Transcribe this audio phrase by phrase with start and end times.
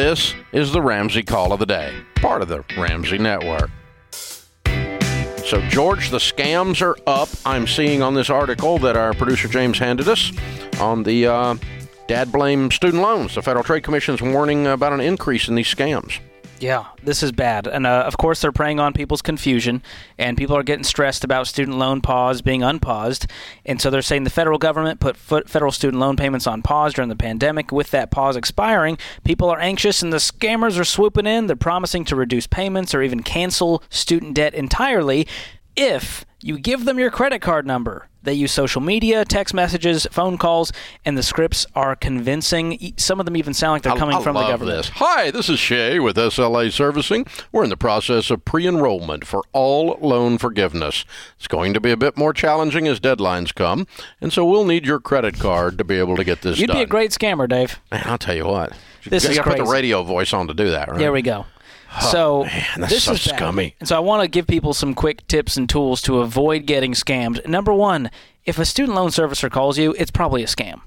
[0.00, 3.68] This is the Ramsey Call of the Day, part of the Ramsey Network.
[4.64, 7.28] So, George, the scams are up.
[7.44, 10.32] I'm seeing on this article that our producer James handed us
[10.80, 11.56] on the uh,
[12.08, 13.34] dad blame student loans.
[13.34, 16.18] The Federal Trade Commission is warning about an increase in these scams.
[16.60, 17.66] Yeah, this is bad.
[17.66, 19.82] And uh, of course, they're preying on people's confusion,
[20.18, 23.26] and people are getting stressed about student loan pause being unpaused.
[23.64, 27.08] And so they're saying the federal government put federal student loan payments on pause during
[27.08, 27.72] the pandemic.
[27.72, 31.46] With that pause expiring, people are anxious, and the scammers are swooping in.
[31.46, 35.26] They're promising to reduce payments or even cancel student debt entirely
[35.76, 38.06] if you give them your credit card number.
[38.22, 40.72] They use social media, text messages, phone calls,
[41.06, 42.92] and the scripts are convincing.
[42.98, 44.76] Some of them even sound like they're coming I, I from the government.
[44.76, 44.88] This.
[44.90, 47.24] Hi, this is Shay with SLA Servicing.
[47.50, 51.06] We're in the process of pre enrollment for all loan forgiveness.
[51.38, 53.86] It's going to be a bit more challenging as deadlines come,
[54.20, 56.76] and so we'll need your credit card to be able to get this You'd done.
[56.76, 57.80] be a great scammer, Dave.
[57.90, 58.74] I'll tell you what.
[59.06, 60.98] This you is got to put the radio voice on to do that, right?
[60.98, 61.46] There we go.
[62.02, 63.36] Oh, so man, this so is bad.
[63.36, 63.74] scummy.
[63.80, 66.92] And so I want to give people some quick tips and tools to avoid getting
[66.92, 67.44] scammed.
[67.48, 68.10] Number one,
[68.44, 70.80] if a student loan servicer calls you, it's probably a scam.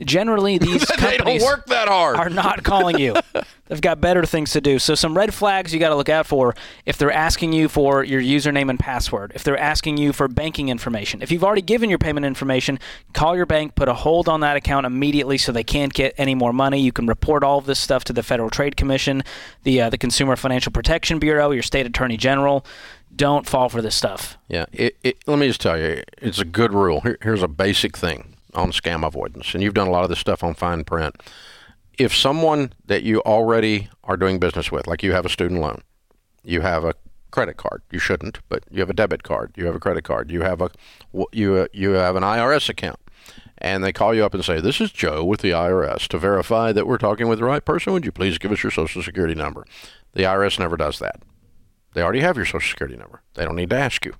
[0.00, 2.16] Generally, these companies don't work that hard.
[2.16, 3.14] are not calling you.
[3.70, 4.80] They've got better things to do.
[4.80, 8.02] So some red flags you got to look out for if they're asking you for
[8.02, 11.22] your username and password, if they're asking you for banking information.
[11.22, 12.80] If you've already given your payment information,
[13.12, 16.34] call your bank, put a hold on that account immediately so they can't get any
[16.34, 16.80] more money.
[16.80, 19.22] You can report all of this stuff to the Federal Trade Commission,
[19.62, 22.66] the uh, the Consumer Financial Protection Bureau, your state attorney general.
[23.14, 24.36] Don't fall for this stuff.
[24.48, 27.02] Yeah, it, it, let me just tell you, it's a good rule.
[27.02, 30.18] Here, here's a basic thing on scam avoidance, and you've done a lot of this
[30.18, 31.14] stuff on fine print.
[32.00, 35.82] If someone that you already are doing business with, like you have a student loan,
[36.42, 36.94] you have a
[37.30, 40.30] credit card, you shouldn't, but you have a debit card, you have a credit card,
[40.30, 40.70] you have a
[41.30, 42.98] you you have an IRS account,
[43.58, 46.08] and they call you up and say, "This is Joe with the IRS.
[46.08, 48.72] To verify that we're talking with the right person, would you please give us your
[48.72, 49.66] social security number?"
[50.14, 51.20] The IRS never does that.
[51.92, 53.20] They already have your social security number.
[53.34, 54.14] They don't need to ask you.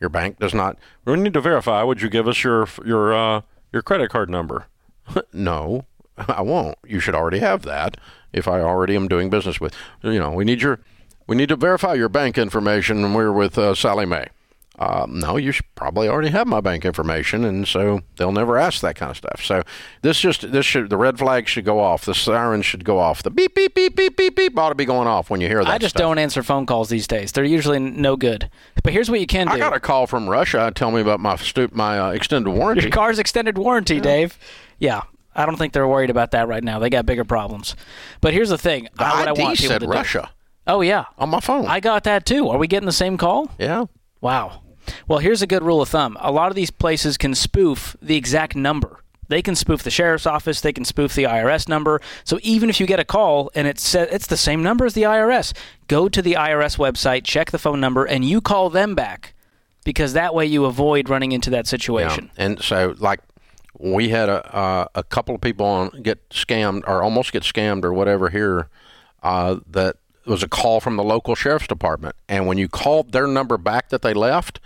[0.00, 0.78] Your bank does not.
[1.04, 1.84] We need to verify.
[1.84, 3.42] Would you give us your your uh,
[3.72, 4.66] your credit card number?
[5.32, 5.86] no,
[6.28, 6.76] I won't.
[6.86, 7.96] You should already have that.
[8.32, 10.80] If I already am doing business with, you know, we need your,
[11.26, 13.04] we need to verify your bank information.
[13.04, 14.28] And we're with uh, Sallie Mae.
[14.76, 18.80] Um, no, you should probably already have my bank information, and so they'll never ask
[18.80, 19.40] that kind of stuff.
[19.44, 19.62] So
[20.02, 23.22] this just this should the red flag should go off, the siren should go off,
[23.22, 25.62] the beep beep beep beep beep beep ought to be going off when you hear
[25.62, 25.70] that.
[25.70, 26.00] I just stuff.
[26.00, 27.30] don't answer phone calls these days.
[27.30, 28.50] They're usually no good.
[28.82, 29.52] But here's what you can do.
[29.52, 30.72] I got a call from Russia.
[30.74, 32.82] Tell me about my stu- my uh, extended warranty.
[32.82, 34.36] Your car's extended warranty, Dave.
[34.80, 35.02] Yeah.
[35.34, 36.78] I don't think they're worried about that right now.
[36.78, 37.74] They got bigger problems.
[38.20, 38.88] But here's the thing.
[38.96, 39.92] The uh, what I want said to do.
[39.92, 40.30] Russia
[40.66, 41.04] Oh yeah.
[41.18, 41.66] on my phone.
[41.66, 42.48] I got that too.
[42.48, 43.50] Are we getting the same call?
[43.58, 43.84] yeah.
[44.20, 44.62] Wow.
[45.08, 46.16] Well, here's a good rule of thumb.
[46.20, 49.00] A lot of these places can spoof the exact number.
[49.28, 50.60] They can spoof the sheriff's office.
[50.60, 52.00] They can spoof the IRS number.
[52.24, 54.92] So even if you get a call and it's sa- it's the same number as
[54.94, 55.54] the IRS,
[55.88, 59.34] go to the IRS website, check the phone number, and you call them back,
[59.84, 62.30] because that way you avoid running into that situation.
[62.36, 62.44] Yeah.
[62.44, 62.52] situation.
[62.52, 63.20] And so, like,
[63.78, 67.84] we had a uh, a couple of people on get scammed or almost get scammed
[67.84, 68.68] or whatever here.
[69.22, 69.96] Uh, that
[70.26, 73.88] was a call from the local sheriff's department, and when you called their number back
[73.90, 74.60] that they left,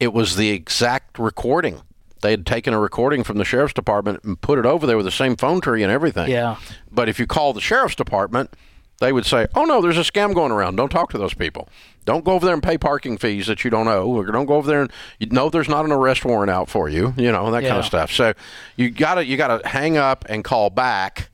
[0.00, 1.82] it was the exact recording.
[2.20, 5.06] They had taken a recording from the sheriff's department and put it over there with
[5.06, 6.30] the same phone tree and everything.
[6.30, 6.56] Yeah.
[6.90, 8.54] But if you call the sheriff's department,
[9.00, 10.76] they would say, "Oh no, there's a scam going around.
[10.76, 11.68] Don't talk to those people.
[12.04, 14.54] Don't go over there and pay parking fees that you don't owe, or don't go
[14.54, 17.14] over there and you know there's not an arrest warrant out for you.
[17.16, 18.10] You know that kind of stuff.
[18.12, 18.34] So
[18.76, 21.30] you gotta you gotta hang up and call back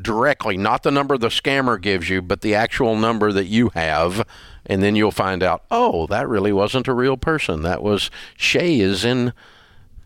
[0.00, 4.26] directly, not the number the scammer gives you, but the actual number that you have."
[4.64, 7.62] And then you'll find out, oh, that really wasn't a real person.
[7.62, 9.32] That was Shay is in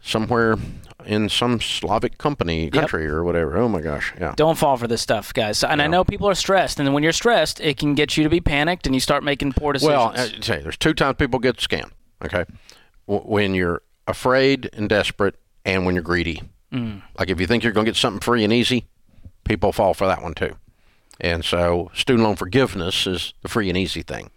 [0.07, 0.57] somewhere
[1.05, 3.59] in some Slavic company country or whatever.
[3.59, 4.35] Oh my gosh, yeah.
[4.37, 5.63] Don't fall for this stuff, guys.
[5.63, 8.31] And I know people are stressed, and when you're stressed, it can get you to
[8.31, 9.97] be panicked, and you start making poor decisions.
[9.97, 11.93] Well, I tell there's two times people get scammed.
[12.25, 12.45] Okay,
[13.07, 16.43] when you're afraid and desperate, and when you're greedy.
[16.73, 17.03] Mm.
[17.19, 18.87] Like if you think you're going to get something free and easy,
[19.45, 20.57] people fall for that one too.
[21.21, 24.31] And so, student loan forgiveness is the free and easy thing.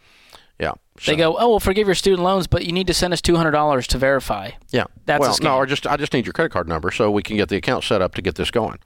[0.60, 0.74] Yeah.
[1.06, 3.22] they So- go, "Oh, we'll forgive your student loans, but you need to send us
[3.22, 4.86] two hundred dollars to verify." Yeah.
[5.06, 7.24] That's a well, no, or just I just need your credit card number so we
[7.24, 8.80] can get the account set up to get this going.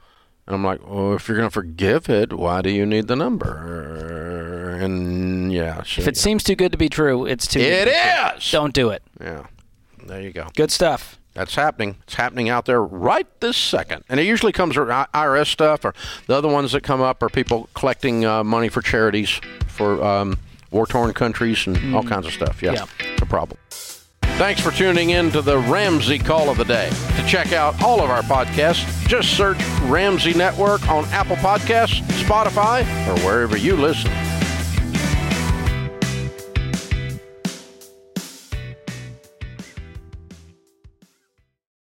[0.46, 3.16] And I'm like, well, if you're going to forgive it, why do you need the
[3.16, 4.78] number?
[4.82, 7.60] And yeah, If it seems too good to be true, it's too.
[7.60, 8.52] good it to be true.
[8.52, 9.04] Don't do it.
[9.22, 9.46] Yeah.
[10.06, 10.48] There you go.
[10.56, 11.18] Good stuff.
[11.34, 11.96] That's happening.
[12.04, 14.04] It's happening out there right this second.
[14.10, 15.94] And it usually comes with IRS stuff, or
[16.28, 20.38] the other ones that come up are people collecting uh, money for charities for um,
[20.74, 22.10] war torn countries and all mm.
[22.10, 22.62] kinds of stuff.
[22.62, 22.86] Yeah, Yeah.
[23.00, 23.58] it's a problem.
[24.38, 26.90] Thanks for tuning in to the Ramsey Call of the Day.
[27.18, 32.82] To check out all of our podcasts, just search Ramsey Network on Apple Podcasts, Spotify,
[33.08, 34.12] or wherever you listen.